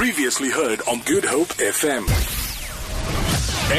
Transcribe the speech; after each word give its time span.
Previously 0.00 0.48
heard 0.48 0.80
on 0.88 1.00
Good 1.00 1.26
Hope 1.26 1.48
FM. 1.58 2.06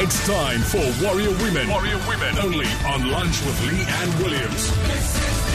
It's 0.03 0.27
time 0.27 0.61
for 0.61 1.03
Warrior 1.03 1.31
Women. 1.41 1.67
Warrior 1.67 1.97
Women. 2.07 2.37
Only 2.37 2.67
on 2.85 3.09
Lunch 3.09 3.43
with 3.43 3.59
Leigh-Anne 3.65 4.21
Williams. 4.21 5.50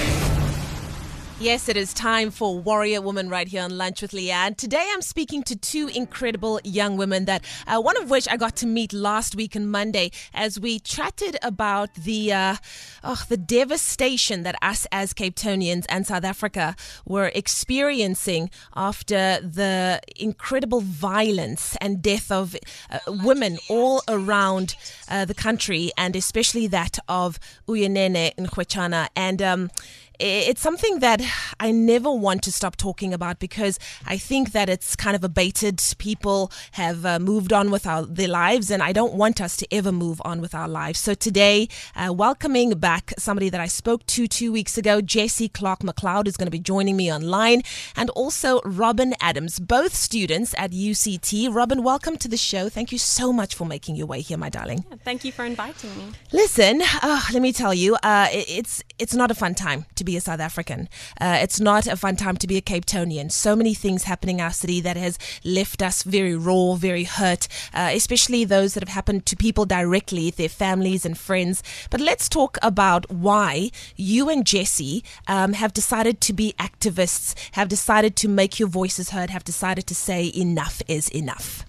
Yes, 1.38 1.68
it 1.68 1.76
is 1.76 1.92
time 1.92 2.30
for 2.30 2.58
Warrior 2.58 3.02
Woman 3.02 3.28
right 3.28 3.46
here 3.46 3.62
on 3.62 3.76
Lunch 3.76 4.00
with 4.00 4.14
Leigh-Anne. 4.14 4.54
Today 4.54 4.88
I'm 4.94 5.02
speaking 5.02 5.42
to 5.42 5.54
two 5.54 5.88
incredible 5.88 6.62
young 6.64 6.96
women 6.96 7.26
that 7.26 7.44
uh, 7.66 7.78
one 7.78 7.98
of 7.98 8.08
which 8.08 8.26
I 8.30 8.38
got 8.38 8.56
to 8.56 8.66
meet 8.66 8.94
last 8.94 9.36
week 9.36 9.54
on 9.54 9.70
Monday 9.70 10.12
as 10.32 10.58
we 10.58 10.78
chatted 10.78 11.36
about 11.42 11.92
the 11.92 12.32
uh, 12.32 12.56
oh, 13.04 13.22
the 13.28 13.36
devastation 13.36 14.44
that 14.44 14.56
us 14.62 14.86
as 14.90 15.12
Cape 15.12 15.34
Townians 15.36 15.84
and 15.90 16.06
South 16.06 16.24
Africa 16.24 16.74
were 17.04 17.30
experiencing 17.34 18.48
after 18.74 19.38
the 19.42 20.00
incredible 20.16 20.80
violence 20.80 21.76
and 21.82 22.00
death 22.00 22.32
of 22.32 22.56
uh, 22.88 22.98
women 23.08 23.58
all 23.68 24.02
around 24.08 24.74
uh, 25.10 25.26
the 25.26 25.34
country 25.34 25.92
and 25.98 26.16
especially 26.16 26.66
that 26.66 26.98
of 27.10 27.38
Uyinene 27.68 28.34
Mrwetyana 28.36 29.08
and 29.14 29.42
um, 29.42 29.70
it's 30.18 30.60
something 30.60 31.00
that 31.00 31.20
I 31.60 31.70
never 31.70 32.10
want 32.10 32.42
to 32.44 32.52
stop 32.52 32.76
talking 32.76 33.12
about 33.12 33.38
because 33.38 33.78
I 34.06 34.16
think 34.16 34.52
that 34.52 34.68
it's 34.68 34.96
kind 34.96 35.16
of 35.16 35.24
abated. 35.24 35.82
People 35.98 36.50
have 36.72 37.04
uh, 37.04 37.18
moved 37.18 37.52
on 37.52 37.70
with 37.70 37.86
our, 37.86 38.04
their 38.04 38.28
lives, 38.28 38.70
and 38.70 38.82
I 38.82 38.92
don't 38.92 39.14
want 39.14 39.40
us 39.40 39.56
to 39.56 39.74
ever 39.74 39.92
move 39.92 40.20
on 40.24 40.40
with 40.40 40.54
our 40.54 40.68
lives. 40.68 40.98
So 40.98 41.14
today, 41.14 41.68
uh, 41.94 42.12
welcoming 42.12 42.70
back 42.78 43.12
somebody 43.18 43.48
that 43.50 43.60
I 43.60 43.66
spoke 43.66 44.04
to 44.06 44.26
two 44.26 44.52
weeks 44.52 44.78
ago, 44.78 45.00
Jessie 45.00 45.48
Clarke 45.48 45.80
McLeod 45.80 46.26
is 46.26 46.36
going 46.36 46.46
to 46.46 46.50
be 46.50 46.58
joining 46.58 46.96
me 46.96 47.12
online, 47.12 47.62
and 47.94 48.10
also 48.10 48.60
Robyn 48.62 49.14
Adams, 49.20 49.58
both 49.58 49.94
students 49.94 50.54
at 50.58 50.70
UCT. 50.70 51.52
Robyn, 51.52 51.82
welcome 51.82 52.16
to 52.18 52.28
the 52.28 52.36
show. 52.36 52.68
Thank 52.68 52.92
you 52.92 52.98
so 52.98 53.32
much 53.32 53.54
for 53.54 53.66
making 53.66 53.96
your 53.96 54.06
way 54.06 54.20
here, 54.20 54.38
my 54.38 54.48
darling. 54.48 54.84
Yeah, 54.90 54.96
thank 55.04 55.24
you 55.24 55.32
for 55.32 55.44
inviting 55.44 55.96
me. 55.98 56.12
Listen, 56.32 56.82
uh, 57.02 57.20
let 57.32 57.42
me 57.42 57.52
tell 57.52 57.74
you, 57.74 57.96
uh, 58.02 58.28
it's 58.32 58.82
it's 58.98 59.14
not 59.14 59.30
a 59.30 59.34
fun 59.34 59.54
time 59.54 59.84
to 59.96 60.04
be 60.06 60.16
a 60.16 60.22
South 60.22 60.40
African. 60.40 60.88
Uh, 61.20 61.38
it's 61.42 61.60
not 61.60 61.86
a 61.86 61.96
fun 61.96 62.16
time 62.16 62.38
to 62.38 62.46
be 62.46 62.56
a 62.56 62.62
Cape 62.62 62.86
Townian. 62.86 63.30
So 63.30 63.54
many 63.54 63.74
things 63.74 64.04
happening 64.04 64.38
in 64.38 64.44
our 64.44 64.52
city 64.52 64.80
that 64.80 64.96
has 64.96 65.18
left 65.44 65.82
us 65.82 66.02
very 66.02 66.34
raw, 66.34 66.74
very 66.76 67.04
hurt, 67.04 67.48
uh, 67.74 67.90
especially 67.92 68.44
those 68.44 68.72
that 68.72 68.82
have 68.82 68.94
happened 68.94 69.26
to 69.26 69.36
people 69.36 69.66
directly, 69.66 70.30
their 70.30 70.48
families 70.48 71.04
and 71.04 71.18
friends. 71.18 71.62
But 71.90 72.00
let's 72.00 72.28
talk 72.28 72.56
about 72.62 73.10
why 73.10 73.70
you 73.96 74.30
and 74.30 74.46
Jessie 74.46 75.04
um, 75.26 75.52
have 75.52 75.74
decided 75.74 76.22
to 76.22 76.32
be 76.32 76.54
activists, 76.58 77.34
have 77.52 77.68
decided 77.68 78.16
to 78.16 78.28
make 78.28 78.58
your 78.58 78.68
voices 78.68 79.10
heard, 79.10 79.28
have 79.28 79.44
decided 79.44 79.86
to 79.88 79.94
say 79.94 80.32
enough 80.34 80.80
is 80.88 81.08
enough. 81.10 81.65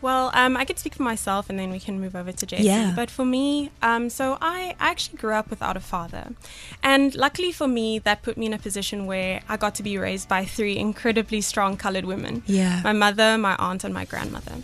Well, 0.00 0.30
um, 0.34 0.56
I 0.56 0.64
could 0.64 0.78
speak 0.78 0.94
for 0.94 1.02
myself 1.02 1.50
and 1.50 1.58
then 1.58 1.70
we 1.70 1.80
can 1.80 2.00
move 2.00 2.14
over 2.14 2.30
to 2.32 2.46
Jason. 2.46 2.66
Yeah. 2.66 2.92
But 2.94 3.10
for 3.10 3.24
me, 3.24 3.70
um, 3.82 4.10
so 4.10 4.38
I, 4.40 4.76
I 4.78 4.90
actually 4.90 5.18
grew 5.18 5.34
up 5.34 5.50
without 5.50 5.76
a 5.76 5.80
father. 5.80 6.32
And 6.82 7.14
luckily 7.14 7.50
for 7.52 7.66
me, 7.66 7.98
that 8.00 8.22
put 8.22 8.36
me 8.36 8.46
in 8.46 8.52
a 8.52 8.58
position 8.58 9.06
where 9.06 9.40
I 9.48 9.56
got 9.56 9.74
to 9.76 9.82
be 9.82 9.98
raised 9.98 10.28
by 10.28 10.44
three 10.44 10.76
incredibly 10.76 11.40
strong 11.40 11.76
colored 11.76 12.04
women 12.04 12.42
Yeah. 12.46 12.80
my 12.84 12.92
mother, 12.92 13.36
my 13.38 13.56
aunt, 13.56 13.84
and 13.84 13.92
my 13.92 14.04
grandmother. 14.04 14.56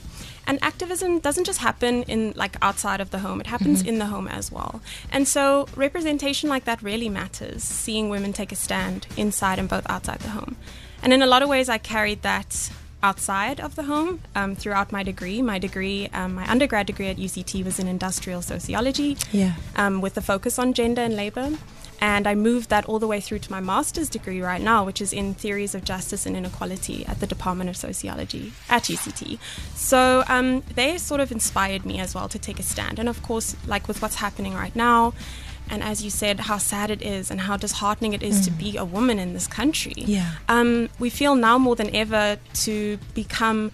And 0.47 0.59
activism 0.63 1.21
doesn't 1.21 1.45
just 1.45 1.61
happen 1.61 2.03
in 2.03 2.35
like 2.37 2.57
outside 2.61 3.01
of 3.01 3.11
the 3.11 3.21
home, 3.21 3.41
it 3.41 3.47
happens 3.47 3.81
in 3.81 3.99
the 3.99 4.07
home 4.07 4.29
as 4.29 4.53
well. 4.53 4.83
And 5.11 5.27
so 5.27 5.67
representation 5.75 6.51
like 6.51 6.65
that 6.67 6.83
really 6.83 7.09
matters, 7.09 7.63
seeing 7.63 8.11
women 8.11 8.35
take 8.35 8.53
a 8.53 8.57
stand 8.57 9.07
inside 9.17 9.59
and 9.59 9.71
both 9.71 9.89
outside 9.89 10.19
the 10.21 10.29
home. 10.29 10.57
And 11.03 11.15
in 11.15 11.23
a 11.23 11.27
lot 11.27 11.43
of 11.43 11.49
ways, 11.49 11.71
I 11.71 11.79
carried 11.79 12.21
that 12.23 12.71
outside 13.09 13.61
of 13.61 13.77
the 13.77 13.85
home 13.85 14.21
um, 14.35 14.57
throughout 14.57 14.91
my 14.91 15.03
degree. 15.03 15.43
My 15.43 15.59
degree, 15.59 16.09
um, 16.13 16.35
my 16.41 16.47
undergrad 16.51 16.87
degree 16.87 17.09
at 17.09 17.19
UCT 17.19 17.63
was 17.65 17.79
in 17.79 17.87
industrial 17.87 18.41
sociology 18.43 19.17
Yeah. 19.31 19.55
um, 19.77 20.01
with 20.01 20.17
a 20.17 20.21
focus 20.33 20.59
on 20.59 20.73
gender 20.73 21.03
and 21.03 21.15
labor. 21.15 21.51
And 22.01 22.27
I 22.27 22.35
moved 22.35 22.69
that 22.71 22.85
all 22.87 22.99
the 22.99 23.07
way 23.07 23.21
through 23.21 23.39
to 23.41 23.51
my 23.57 23.61
master's 23.61 24.09
degree 24.09 24.41
right 24.43 24.61
now, 24.61 24.85
which 24.85 25.01
is 25.01 25.13
in 25.13 25.33
theories 25.35 25.75
of 25.77 25.85
justice 25.85 26.27
and 26.27 26.37
inequality 26.37 27.07
at 27.07 27.21
the 27.21 27.27
Department 27.27 27.71
of 27.71 27.77
Sociology 27.77 28.53
at 28.69 28.83
UCT. 28.95 29.39
So 29.75 30.25
um, 30.29 30.63
they 30.75 30.99
sort 30.99 31.21
of 31.21 31.31
inspired 31.31 31.87
me 31.87 32.01
as 32.01 32.15
well 32.15 32.29
to 32.29 32.39
take 32.39 32.59
a 32.59 32.63
stand. 32.63 32.99
And 32.99 33.09
of 33.09 33.23
course, 33.23 33.55
like 33.67 33.87
with 33.89 34.03
what's 34.03 34.17
happening 34.17 34.55
right 34.55 34.75
now, 34.75 35.15
and 35.71 35.83
as 35.83 36.05
you 36.05 36.11
said, 36.11 36.41
how 36.41 36.59
sad 36.59 36.91
it 36.91 37.03
is 37.03 37.31
and 37.31 37.43
how 37.43 37.57
disheartening 37.57 38.13
it 38.13 38.23
is 38.23 38.45
to 38.45 38.51
be 38.51 38.77
a 38.77 38.85
woman 38.85 39.19
in 39.19 39.33
this 39.33 39.47
country. 39.47 39.95
Yeah. 39.97 40.33
Um, 40.49 40.89
we 40.99 41.11
feel 41.11 41.35
now 41.35 41.59
more 41.59 41.77
than 41.77 41.95
ever 41.95 42.39
to 42.65 42.99
become 43.15 43.73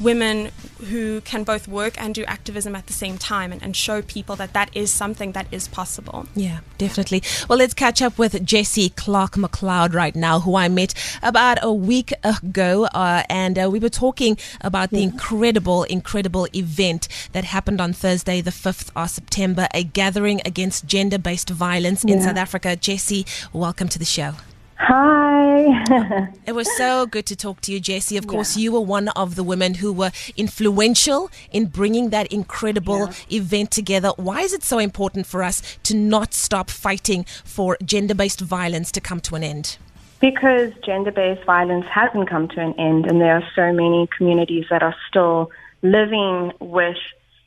women 0.00 0.50
who 0.90 1.20
can 1.22 1.44
both 1.44 1.68
work 1.68 2.00
and 2.00 2.14
do 2.14 2.24
activism 2.24 2.74
at 2.74 2.86
the 2.86 2.92
same 2.92 3.18
time 3.18 3.52
and, 3.52 3.62
and 3.62 3.76
show 3.76 4.02
people 4.02 4.36
that 4.36 4.52
that 4.52 4.70
is 4.74 4.92
something 4.92 5.32
that 5.32 5.46
is 5.50 5.68
possible. 5.68 6.26
Yeah, 6.34 6.60
definitely. 6.78 7.22
Well, 7.48 7.58
let's 7.58 7.74
catch 7.74 8.02
up 8.02 8.18
with 8.18 8.44
Jessie 8.44 8.90
Clarke 8.90 9.34
McLeod 9.34 9.94
right 9.94 10.14
now, 10.14 10.40
who 10.40 10.56
I 10.56 10.68
met 10.68 10.94
about 11.22 11.58
a 11.62 11.72
week 11.72 12.12
ago. 12.24 12.86
Uh, 12.86 13.22
and 13.28 13.58
uh, 13.58 13.70
we 13.70 13.78
were 13.78 13.88
talking 13.88 14.36
about 14.60 14.90
the 14.90 15.02
incredible, 15.02 15.84
incredible 15.84 16.48
event 16.54 17.08
that 17.32 17.44
happened 17.44 17.80
on 17.80 17.92
Thursday, 17.92 18.40
the 18.40 18.50
5th 18.50 18.90
of 18.96 19.10
September, 19.10 19.68
a 19.72 19.84
gathering 19.84 20.40
against 20.44 20.86
gender 20.86 21.18
based 21.18 21.50
violence 21.50 22.04
in 22.04 22.20
South 22.20 22.36
Africa. 22.36 22.76
Jessie, 22.76 23.24
welcome 23.52 23.88
to 23.88 23.98
the 23.98 24.04
show. 24.04 24.34
Hi. 24.84 26.28
It 26.46 26.52
was 26.52 26.68
so 26.76 27.06
good 27.06 27.26
to 27.26 27.36
talk 27.36 27.60
to 27.62 27.72
you, 27.72 27.78
Jessie. 27.78 28.16
Of 28.16 28.26
course, 28.26 28.56
you 28.56 28.72
were 28.72 28.80
one 28.80 29.08
of 29.08 29.36
the 29.36 29.44
women 29.44 29.74
who 29.74 29.92
were 29.92 30.10
influential 30.36 31.30
in 31.52 31.66
bringing 31.66 32.10
that 32.10 32.26
incredible 32.32 33.10
event 33.30 33.70
together. 33.70 34.10
Why 34.16 34.40
is 34.40 34.52
it 34.52 34.64
so 34.64 34.78
important 34.78 35.26
for 35.26 35.42
us 35.42 35.62
to 35.84 35.96
not 35.96 36.34
stop 36.34 36.68
fighting 36.68 37.24
for 37.44 37.78
gender 37.84 38.14
based 38.14 38.40
violence 38.40 38.90
to 38.92 39.00
come 39.00 39.20
to 39.20 39.36
an 39.36 39.44
end? 39.44 39.78
because 40.22 40.70
gender 40.86 41.10
based 41.10 41.44
violence 41.44 41.84
hasn't 41.92 42.30
come 42.30 42.46
to 42.46 42.60
an 42.60 42.72
end, 42.78 43.06
and 43.06 43.20
there 43.20 43.34
are 43.34 43.44
so 43.56 43.72
many 43.72 44.08
communities 44.16 44.64
that 44.70 44.82
are 44.82 44.94
still 45.08 45.50
living 45.82 46.52
with 46.60 46.96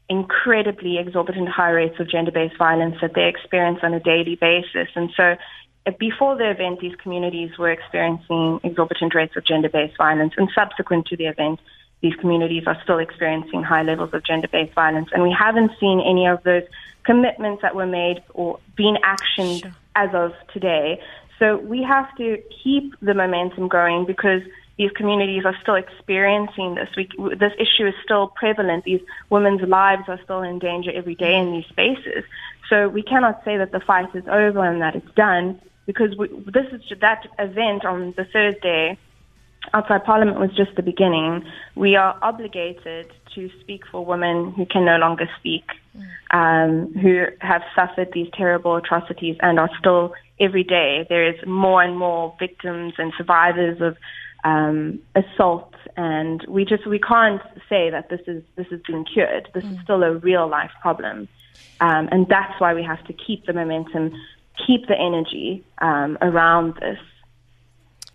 incredibly 0.09 0.97
exorbitant 0.97 1.47
high 1.47 1.71
rates 1.71 1.97
of 1.99 2.09
gender 2.09 2.31
based 2.31 2.57
violence 2.57 2.97
that 3.01 3.13
they 3.15 3.27
experience 3.27 3.79
on 3.81 3.93
a 3.93 3.99
daily 4.01 4.35
basis. 4.35 4.89
And 4.93 5.09
so, 5.15 5.35
before 5.99 6.35
the 6.35 6.49
event, 6.49 6.79
these 6.79 6.95
communities 6.95 7.57
were 7.57 7.71
experiencing 7.71 8.59
exorbitant 8.63 9.13
rates 9.13 9.35
of 9.35 9.45
gender 9.45 9.69
based 9.69 9.97
violence, 9.97 10.33
and 10.37 10.49
subsequent 10.55 11.05
to 11.07 11.17
the 11.17 11.25
event, 11.25 11.59
these 12.01 12.15
communities 12.15 12.63
are 12.65 12.77
still 12.83 12.99
experiencing 12.99 13.63
high 13.63 13.83
levels 13.83 14.13
of 14.13 14.23
gender 14.23 14.47
based 14.47 14.73
violence. 14.73 15.09
And 15.13 15.23
we 15.23 15.35
haven't 15.37 15.71
seen 15.79 16.01
any 16.01 16.27
of 16.27 16.41
those 16.43 16.63
commitments 17.03 17.61
that 17.61 17.75
were 17.75 17.85
made 17.85 18.23
or 18.33 18.59
been 18.75 18.97
actioned 19.03 19.61
Sure. 19.61 19.71
as 19.95 20.09
of 20.13 20.33
today. 20.51 20.99
So 21.39 21.57
we 21.57 21.83
have 21.83 22.15
to 22.17 22.41
keep 22.63 22.93
the 23.01 23.13
momentum 23.13 23.67
going 23.67 24.05
because 24.05 24.41
these 24.77 24.91
communities 24.91 25.45
are 25.45 25.55
still 25.61 25.75
experiencing 25.75 26.75
this. 26.75 26.89
We, 26.97 27.07
this 27.35 27.53
issue 27.59 27.87
is 27.87 27.93
still 28.03 28.27
prevalent. 28.27 28.83
These 28.83 29.01
women's 29.29 29.61
lives 29.61 30.03
are 30.07 30.19
still 30.23 30.41
in 30.41 30.59
danger 30.59 30.91
every 30.93 31.15
day 31.15 31.35
in 31.35 31.51
these 31.51 31.65
spaces. 31.67 32.23
So 32.69 32.89
we 32.89 33.03
cannot 33.03 33.43
say 33.45 33.57
that 33.57 33.71
the 33.71 33.79
fight 33.79 34.13
is 34.15 34.23
over 34.27 34.63
and 34.65 34.81
that 34.81 34.95
it's 34.95 35.13
done 35.15 35.61
because 35.85 36.15
we, 36.17 36.27
this 36.27 36.65
is 36.71 36.81
that 37.01 37.27
event 37.39 37.85
on 37.85 38.13
the 38.17 38.25
Thursday 38.25 38.97
outside 39.73 40.03
Parliament 40.03 40.39
was 40.39 40.51
just 40.55 40.75
the 40.75 40.83
beginning. 40.83 41.43
We 41.75 41.95
are 41.95 42.17
obligated 42.21 43.11
to 43.33 43.49
speak 43.61 43.81
for 43.91 44.05
women 44.05 44.51
who 44.51 44.65
can 44.65 44.85
no 44.85 44.97
longer 44.97 45.27
speak, 45.39 45.65
um, 46.31 46.93
who 46.93 47.25
have 47.41 47.61
suffered 47.75 48.09
these 48.13 48.29
terrible 48.33 48.75
atrocities 48.75 49.37
and 49.41 49.59
are 49.59 49.69
still 49.79 50.13
every 50.39 50.63
day. 50.63 51.05
There 51.09 51.27
is 51.27 51.35
more 51.45 51.81
and 51.81 51.97
more 51.97 52.35
victims 52.39 52.93
and 52.97 53.13
survivors 53.17 53.81
of 53.81 53.97
um, 54.43 54.99
assault, 55.15 55.73
and 55.97 56.45
we 56.47 56.65
just 56.65 56.85
we 56.85 56.99
can't 56.99 57.41
say 57.67 57.89
that 57.89 58.09
this 58.09 58.21
is 58.27 58.43
this 58.55 58.67
has 58.67 58.79
been 58.81 59.03
cured. 59.05 59.49
This 59.53 59.63
is 59.65 59.77
still 59.83 60.03
a 60.03 60.13
real 60.13 60.47
life 60.47 60.71
problem, 60.81 61.27
um, 61.79 62.07
and 62.11 62.27
that's 62.27 62.59
why 62.59 62.73
we 62.73 62.83
have 62.83 63.03
to 63.07 63.13
keep 63.13 63.47
the 63.47 63.53
momentum, 63.53 64.13
keep 64.65 64.87
the 64.87 64.97
energy 64.97 65.63
um, 65.79 66.17
around 66.21 66.75
this. 66.75 66.99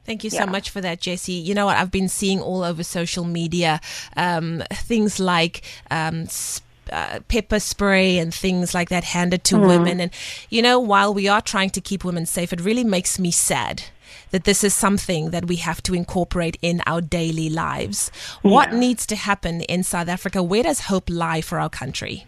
Thank 0.05 0.25
you 0.25 0.31
so 0.31 0.45
Yeah. 0.45 0.51
much 0.51 0.71
for 0.71 0.81
that, 0.81 1.01
Jessie. 1.01 1.35
You 1.35 1.55
know 1.55 1.67
what? 1.67 1.77
I've 1.77 1.91
been 1.91 2.09
seeing 2.09 2.41
all 2.41 2.65
over 2.65 2.83
social 2.83 3.25
media 3.25 3.81
um, 4.17 4.63
things 4.73 5.21
like. 5.21 5.63
Um, 5.91 6.27
sp- 6.27 6.67
uh, 6.93 7.21
pepper 7.29 7.61
spray 7.61 8.19
and 8.19 8.35
things 8.35 8.75
like 8.75 8.89
that 8.89 9.05
handed 9.05 9.45
to 9.45 9.57
women. 9.57 10.01
And, 10.01 10.11
you 10.49 10.61
know, 10.61 10.81
while 10.81 11.15
we 11.15 11.29
are 11.29 11.41
trying 11.41 11.71
to 11.71 11.81
keep 11.81 12.05
women 12.05 12.27
safe, 12.27 12.53
it 12.53 12.61
really 12.61 12.83
makes 12.83 13.17
me 13.17 13.31
sad 13.31 13.85
that 14.33 14.43
this 14.43 14.65
is 14.65 14.75
something 14.75 15.31
that 15.31 15.47
we 15.47 15.57
have 15.57 15.81
to 15.85 15.95
incorporate 15.95 16.59
in 16.63 16.83
our 16.87 17.01
daily 17.01 17.49
lives. 17.49 18.11
What 18.43 18.73
needs 18.73 19.07
to 19.07 19.15
happen 19.15 19.61
in 19.63 19.85
South 19.85 20.09
Africa? 20.09 20.43
Where 20.43 20.65
does 20.65 20.81
hope 20.81 21.09
lie 21.09 21.43
for 21.43 21.61
our 21.61 21.69
country? 21.69 22.27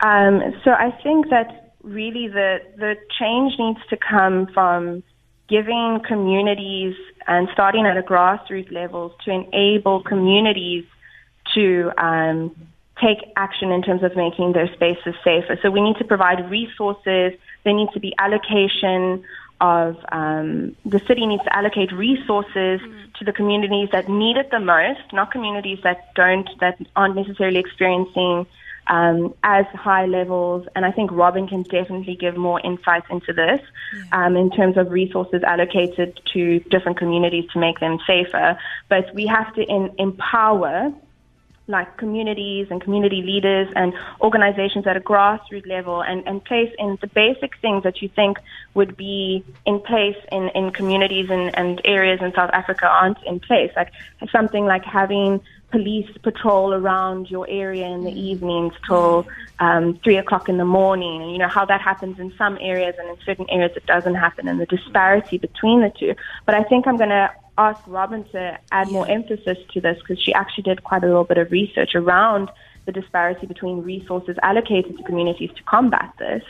Um, 0.00 0.42
so 0.62 0.70
I 0.70 0.92
think 1.02 1.28
that 1.30 1.59
really 1.82 2.28
the 2.28 2.60
the 2.76 2.96
change 3.18 3.58
needs 3.58 3.80
to 3.88 3.96
come 3.96 4.46
from 4.48 5.02
giving 5.48 6.00
communities 6.06 6.94
and 7.26 7.48
starting 7.52 7.86
at 7.86 7.96
a 7.96 8.02
grassroots 8.02 8.70
level 8.70 9.14
to 9.24 9.30
enable 9.30 10.02
communities 10.02 10.84
to 11.54 11.90
um, 11.98 12.54
take 13.00 13.18
action 13.36 13.72
in 13.72 13.82
terms 13.82 14.02
of 14.02 14.14
making 14.14 14.52
their 14.52 14.72
spaces 14.72 15.14
safer. 15.24 15.58
So 15.62 15.70
we 15.70 15.80
need 15.80 15.96
to 15.96 16.04
provide 16.04 16.50
resources. 16.50 17.32
There 17.64 17.74
needs 17.74 17.92
to 17.92 18.00
be 18.00 18.14
allocation 18.18 19.24
of 19.60 19.96
um, 20.10 20.74
the 20.86 21.00
city 21.00 21.26
needs 21.26 21.42
to 21.44 21.54
allocate 21.54 21.92
resources 21.92 22.80
mm. 22.80 23.14
to 23.14 23.24
the 23.24 23.32
communities 23.32 23.88
that 23.92 24.08
need 24.08 24.36
it 24.36 24.50
the 24.50 24.60
most, 24.60 25.12
not 25.12 25.30
communities 25.30 25.78
that 25.82 26.14
don't 26.14 26.48
that 26.60 26.78
aren't 26.96 27.14
necessarily 27.14 27.58
experiencing 27.58 28.46
um, 28.90 29.32
as 29.44 29.64
high 29.66 30.04
levels. 30.04 30.66
And 30.74 30.84
I 30.84 30.90
think 30.90 31.10
Robyn 31.12 31.48
can 31.48 31.62
definitely 31.62 32.16
give 32.16 32.36
more 32.36 32.60
insights 32.60 33.06
into 33.08 33.32
this 33.32 33.60
yeah. 33.94 34.26
um, 34.26 34.36
in 34.36 34.50
terms 34.50 34.76
of 34.76 34.90
resources 34.90 35.42
allocated 35.44 36.20
to 36.34 36.58
different 36.70 36.98
communities 36.98 37.48
to 37.52 37.60
make 37.60 37.78
them 37.78 37.98
safer. 38.06 38.58
But 38.88 39.14
we 39.14 39.26
have 39.26 39.54
to 39.54 39.62
in, 39.62 39.94
empower 39.98 40.92
like 41.68 41.96
communities 41.98 42.66
and 42.70 42.82
community 42.82 43.22
leaders 43.22 43.68
and 43.76 43.94
organizations 44.20 44.88
at 44.88 44.96
a 44.96 45.00
grassroots 45.00 45.68
level 45.68 46.02
and, 46.02 46.26
and 46.26 46.44
place 46.44 46.72
in 46.80 46.98
the 47.00 47.06
basic 47.06 47.56
things 47.58 47.84
that 47.84 48.02
you 48.02 48.08
think 48.08 48.38
would 48.74 48.96
be 48.96 49.44
in 49.66 49.78
place 49.78 50.16
in, 50.32 50.48
in 50.56 50.72
communities 50.72 51.30
and, 51.30 51.56
and 51.56 51.80
areas 51.84 52.18
in 52.20 52.32
South 52.34 52.50
Africa 52.52 52.88
aren't 52.88 53.22
in 53.24 53.38
place. 53.38 53.70
Like 53.76 53.92
something 54.32 54.64
like 54.64 54.84
having 54.84 55.40
police 55.70 56.10
patrol 56.22 56.72
around 56.74 57.30
your 57.30 57.48
area 57.48 57.86
in 57.86 58.04
the 58.04 58.12
evenings 58.12 58.72
till 58.86 59.26
um, 59.58 59.98
three 60.02 60.16
o'clock 60.16 60.48
in 60.48 60.58
the 60.58 60.64
morning. 60.64 61.22
And 61.22 61.32
you 61.32 61.38
know 61.38 61.48
how 61.48 61.64
that 61.66 61.80
happens 61.80 62.18
in 62.18 62.32
some 62.36 62.58
areas, 62.60 62.94
and 62.98 63.08
in 63.08 63.16
certain 63.24 63.48
areas 63.50 63.72
it 63.76 63.86
doesn't 63.86 64.14
happen, 64.14 64.48
and 64.48 64.60
the 64.60 64.66
disparity 64.66 65.38
between 65.38 65.80
the 65.80 65.92
two. 65.98 66.14
But 66.46 66.54
I 66.54 66.64
think 66.64 66.86
I'm 66.86 66.96
going 66.96 67.10
to 67.10 67.30
ask 67.58 67.78
Robyn 67.86 68.24
to 68.32 68.58
add 68.72 68.90
more 68.90 69.08
emphasis 69.08 69.58
to 69.72 69.80
this 69.80 69.98
because 69.98 70.22
she 70.22 70.32
actually 70.32 70.62
did 70.62 70.82
quite 70.82 71.04
a 71.04 71.06
little 71.06 71.24
bit 71.24 71.38
of 71.38 71.50
research 71.50 71.94
around 71.94 72.50
the 72.86 72.92
disparity 72.92 73.46
between 73.46 73.82
resources 73.82 74.36
allocated 74.42 74.96
to 74.96 75.02
communities 75.04 75.50
to 75.56 75.62
combat 75.64 76.12
this. 76.18 76.42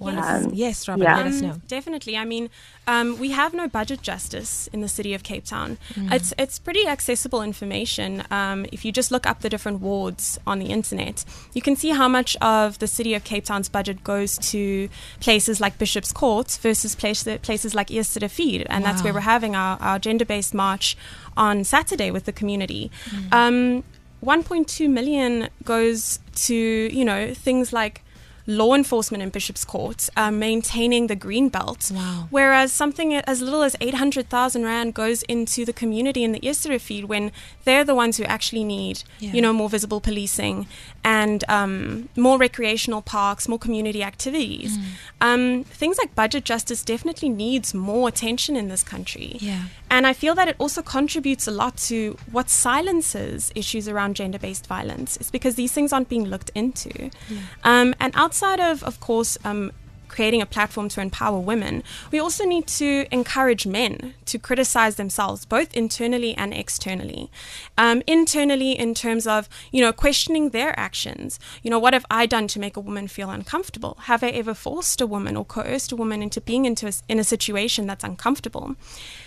Yes, 0.00 0.44
um, 0.44 0.50
yes 0.54 0.88
Robyn, 0.88 1.02
yeah. 1.04 1.16
let 1.16 1.26
us 1.26 1.40
know. 1.40 1.60
definitely. 1.68 2.16
I 2.16 2.24
mean, 2.24 2.50
um, 2.86 3.18
we 3.18 3.30
have 3.30 3.54
no 3.54 3.68
budget 3.68 4.02
justice 4.02 4.68
in 4.72 4.80
the 4.80 4.88
city 4.88 5.14
of 5.14 5.22
Cape 5.22 5.44
Town. 5.44 5.78
Mm. 5.94 6.12
It's 6.12 6.32
it's 6.38 6.58
pretty 6.58 6.86
accessible 6.86 7.42
information. 7.42 8.24
Um, 8.30 8.66
if 8.72 8.84
you 8.84 8.92
just 8.92 9.10
look 9.10 9.26
up 9.26 9.40
the 9.40 9.48
different 9.48 9.80
wards 9.80 10.38
on 10.46 10.58
the 10.58 10.66
internet, 10.66 11.24
you 11.52 11.62
can 11.62 11.76
see 11.76 11.90
how 11.90 12.08
much 12.08 12.36
of 12.40 12.78
the 12.78 12.86
city 12.86 13.14
of 13.14 13.24
Cape 13.24 13.44
Town's 13.44 13.68
budget 13.68 14.02
goes 14.02 14.38
to 14.38 14.88
places 15.20 15.60
like 15.60 15.78
Bishopscourt 15.78 16.58
versus 16.60 16.94
place, 16.94 17.24
places 17.42 17.74
like 17.74 17.90
Eerste 17.90 18.20
and 18.68 18.84
wow. 18.84 18.90
that's 18.90 19.02
where 19.02 19.12
we're 19.12 19.20
having 19.20 19.54
our, 19.54 19.78
our 19.80 19.98
gender-based 19.98 20.54
march 20.54 20.96
on 21.36 21.64
Saturday 21.64 22.10
with 22.10 22.24
the 22.24 22.32
community. 22.32 22.90
Mm. 23.10 23.32
Um, 23.32 23.84
1.2 24.24 24.90
million 24.90 25.48
goes 25.64 26.18
to 26.34 26.54
you 26.54 27.04
know 27.04 27.32
things 27.34 27.72
like 27.72 28.02
law 28.46 28.74
enforcement 28.74 29.22
in 29.22 29.30
Bishopscourt 29.30 30.08
uh, 30.16 30.30
maintaining 30.30 31.06
the 31.06 31.16
green 31.16 31.48
belt, 31.48 31.90
wow. 31.94 32.26
whereas 32.30 32.72
something 32.72 33.14
as 33.14 33.40
little 33.40 33.62
as 33.62 33.76
800,000 33.80 34.64
rand 34.64 34.94
goes 34.94 35.22
into 35.24 35.64
the 35.64 35.72
community 35.72 36.24
in 36.24 36.32
the 36.32 36.40
Eerste 36.44 37.04
when 37.06 37.32
they're 37.64 37.84
the 37.84 37.94
ones 37.94 38.16
who 38.16 38.24
actually 38.24 38.64
need, 38.64 39.02
yeah. 39.18 39.32
you 39.32 39.42
know, 39.42 39.52
more 39.52 39.68
visible 39.68 40.00
policing 40.00 40.66
and 41.04 41.44
um, 41.48 42.08
more 42.16 42.38
recreational 42.38 43.02
parks, 43.02 43.48
more 43.48 43.58
community 43.58 44.02
activities. 44.02 44.76
Mm. 44.76 44.84
Um, 45.20 45.64
things 45.64 45.98
like 45.98 46.14
budget 46.14 46.44
justice 46.44 46.84
definitely 46.84 47.28
needs 47.28 47.72
more 47.74 48.08
attention 48.08 48.56
in 48.56 48.68
this 48.68 48.82
country. 48.82 49.36
Yeah. 49.40 49.64
And 49.90 50.06
I 50.06 50.12
feel 50.12 50.34
that 50.34 50.48
it 50.48 50.56
also 50.58 50.82
contributes 50.82 51.46
a 51.48 51.50
lot 51.50 51.76
to 51.88 52.16
what 52.30 52.48
silences 52.48 53.50
issues 53.54 53.88
around 53.88 54.16
gender 54.16 54.38
based 54.38 54.66
violence. 54.66 55.16
It's 55.16 55.30
because 55.30 55.54
these 55.54 55.72
things 55.72 55.92
aren't 55.92 56.08
being 56.08 56.26
looked 56.26 56.50
into. 56.54 57.10
Yeah. 57.28 57.38
Um, 57.64 57.94
and 57.98 58.12
outside 58.14 58.39
of, 58.42 58.82
of 58.82 59.00
course, 59.00 59.36
um, 59.44 59.72
creating 60.10 60.42
a 60.42 60.46
platform 60.46 60.88
to 60.88 61.00
empower 61.00 61.38
women, 61.38 61.82
we 62.10 62.18
also 62.18 62.44
need 62.44 62.66
to 62.66 63.06
encourage 63.10 63.66
men 63.66 64.14
to 64.26 64.38
criticize 64.38 64.96
themselves, 64.96 65.44
both 65.44 65.72
internally 65.72 66.34
and 66.34 66.52
externally. 66.52 67.30
Um, 67.78 68.02
internally, 68.06 68.72
in 68.72 68.92
terms 68.94 69.26
of, 69.26 69.48
you 69.72 69.80
know, 69.80 69.92
questioning 69.92 70.50
their 70.50 70.78
actions. 70.78 71.38
You 71.62 71.70
know, 71.70 71.78
what 71.78 71.94
have 71.94 72.04
I 72.10 72.26
done 72.26 72.48
to 72.48 72.58
make 72.58 72.76
a 72.76 72.80
woman 72.80 73.08
feel 73.08 73.30
uncomfortable? 73.30 73.96
Have 74.02 74.22
I 74.22 74.30
ever 74.30 74.52
forced 74.52 75.00
a 75.00 75.06
woman 75.06 75.36
or 75.36 75.44
coerced 75.44 75.92
a 75.92 75.96
woman 75.96 76.22
into 76.22 76.40
being 76.40 76.64
into 76.64 76.88
a, 76.88 76.92
in 77.08 77.18
a 77.18 77.24
situation 77.24 77.86
that's 77.86 78.04
uncomfortable? 78.04 78.74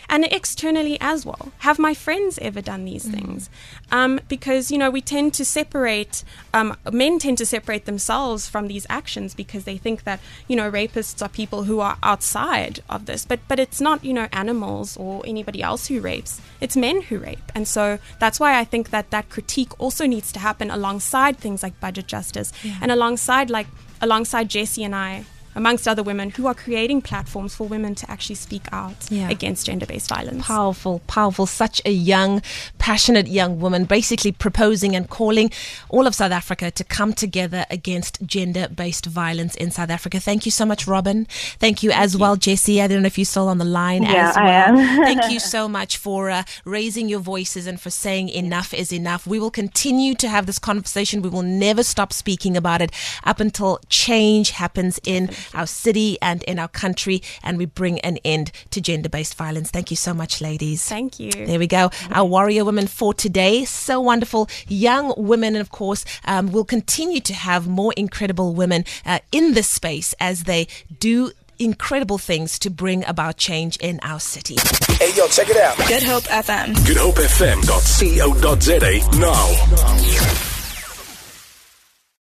And 0.10 0.26
externally 0.26 0.98
as 1.02 1.26
well. 1.26 1.52
Have 1.60 1.80
my 1.80 1.94
friends 1.94 2.40
ever 2.42 2.62
done 2.62 2.86
these 2.86 3.06
mm-hmm. 3.06 3.16
things? 3.16 3.50
Um, 3.92 4.20
because, 4.28 4.72
you 4.72 4.78
know, 4.78 4.90
we 4.90 5.02
tend 5.02 5.34
to 5.36 5.46
separate, 5.46 6.24
um, 6.54 6.76
men 6.92 7.20
tend 7.20 7.38
to 7.40 7.46
separate 7.46 7.86
themselves 7.86 8.48
from 8.48 8.68
these 8.68 8.86
actions 8.90 9.34
because 9.34 9.64
they 9.64 9.78
think 9.78 10.04
that, 10.04 10.20
you 10.48 10.56
know, 10.56 10.70
rapists 10.70 11.22
are 11.22 11.30
people 11.30 11.64
who 11.64 11.80
are 11.80 11.98
outside 12.04 12.82
of 12.90 13.06
this. 13.06 13.26
But, 13.26 13.40
but 13.48 13.60
it's 13.60 13.82
not, 13.82 14.04
you 14.04 14.14
know, 14.14 14.28
animals 14.32 14.98
or 14.98 15.24
anybody 15.26 15.62
else 15.62 15.88
who 15.88 16.02
rapes, 16.02 16.42
it's 16.62 16.76
men 16.76 17.02
who 17.02 17.20
rape. 17.20 17.52
And 17.56 17.68
so 17.68 18.00
that's 18.20 18.40
why 18.40 18.60
I 18.60 18.64
think 18.64 18.90
that 18.90 19.12
that 19.12 19.30
critique 19.30 19.80
also 19.80 20.06
needs 20.06 20.32
to 20.34 20.40
happen 20.40 20.72
alongside 20.72 21.38
things 21.38 21.64
like 21.64 21.80
budget 21.80 22.08
justice 22.08 22.52
yeah. 22.64 22.78
and 22.82 22.92
alongside, 22.92 23.50
like, 23.50 23.68
alongside 24.02 24.50
Jessie 24.50 24.84
and 24.84 24.96
I 24.96 25.26
amongst 25.56 25.88
other 25.88 26.04
women 26.04 26.32
who 26.32 26.48
are 26.48 26.54
creating 26.54 27.02
platforms 27.02 27.56
for 27.56 27.68
women 27.68 27.96
to 27.96 28.10
actually 28.10 28.36
speak 28.36 28.64
out 28.72 28.96
yeah. 29.10 29.30
against 29.30 29.66
gender 29.66 29.86
based 29.86 30.10
violence. 30.10 30.46
Powerful, 30.46 31.00
powerful. 31.08 31.46
Such 31.46 31.82
a 31.86 31.92
young, 31.92 32.42
passionate 32.80 33.28
young 33.28 33.60
woman, 33.60 33.86
basically 33.86 34.32
proposing 34.32 34.96
and 34.96 35.10
calling 35.10 35.52
all 35.90 36.08
of 36.08 36.16
South 36.16 36.32
Africa 36.32 36.72
to 36.72 36.84
come 36.84 37.14
together 37.14 37.66
against 37.70 38.22
gender 38.26 38.68
based 38.68 39.06
violence 39.06 39.56
in 39.56 39.72
South 39.72 39.90
Africa. 39.90 40.20
Thank 40.20 40.46
you 40.46 40.52
so 40.52 40.66
much, 40.66 40.88
Robyn. 40.88 41.26
Thank 41.60 41.84
you 41.84 41.92
Thank 41.92 42.02
as 42.04 42.14
you. 42.14 42.20
well, 42.20 42.36
Jessie. 42.36 42.82
I 42.82 42.88
don't 42.88 43.02
know 43.02 43.08
if 43.08 43.18
you're 43.18 43.26
still 43.26 43.48
on 43.48 43.58
the 43.58 43.66
line 43.66 44.04
yeah, 44.04 44.30
as 44.30 44.36
well. 44.36 44.46
I 44.46 44.50
am. 44.50 44.76
Thank 45.04 45.32
you 45.32 45.40
so 45.40 45.68
much 45.68 45.98
for 45.98 46.30
uh, 46.30 46.44
raising 46.66 47.10
your 47.10 47.20
voices 47.20 47.68
and 47.68 47.80
for 47.80 47.90
saying 47.90 48.30
enough 48.30 48.74
is 48.74 48.92
enough. 48.92 49.28
We 49.28 49.40
will 49.40 49.52
continue 49.52 50.16
to 50.16 50.28
have 50.28 50.46
this 50.46 50.60
conversation. 50.60 51.22
We 51.22 51.30
will 51.30 51.42
never 51.42 51.84
stop 51.84 52.14
speaking 52.14 52.58
about 52.58 52.82
it 52.82 52.92
up 53.24 53.40
until 53.40 53.80
change 53.90 54.52
happens 54.52 55.00
in 55.04 55.30
our 55.54 55.68
city 55.68 56.18
and 56.22 56.44
in 56.44 56.60
our 56.60 56.68
country, 56.68 57.22
and 57.44 57.57
we 57.57 57.66
bring 57.66 58.00
an 58.01 58.18
end 58.24 58.51
to 58.72 58.81
gender 58.81 59.10
based 59.10 59.36
violence. 59.36 59.72
Thank 59.72 59.92
you 59.92 59.98
so 59.98 60.13
much, 60.13 60.42
ladies. 60.42 60.84
Thank 60.88 61.19
you. 61.19 61.31
There 61.31 61.60
we 61.60 61.68
go. 61.68 61.90
Our 62.12 62.25
warrior 62.25 62.66
women 62.66 62.88
for 62.88 63.13
today. 63.13 63.66
So 63.66 64.01
wonderful. 64.01 64.50
Young 64.68 65.13
women, 65.18 65.56
and 65.56 65.62
of 65.62 65.72
course, 65.72 66.06
um, 66.25 66.51
we'll 66.51 66.65
continue 66.65 67.20
to 67.22 67.34
have 67.34 67.68
more 67.68 67.94
incredible 67.94 68.53
women 68.53 68.86
uh, 69.06 69.20
in 69.32 69.53
this 69.53 69.70
space 69.70 70.13
as 70.20 70.44
they 70.44 70.68
do 71.00 71.32
incredible 71.60 72.18
things 72.18 72.58
to 72.60 72.70
bring 72.70 73.06
about 73.06 73.38
change 73.38 73.77
in 73.77 74.00
our 74.03 74.20
city. 74.20 74.58
Hey, 75.00 75.13
yo, 75.15 75.27
check 75.27 75.50
it 75.50 75.58
out. 75.58 75.77
Good 75.88 76.03
Hope 76.03 76.24
FM. 76.24 76.74
GoodHopeFM.co.za 76.75 79.20
now. 79.20 80.52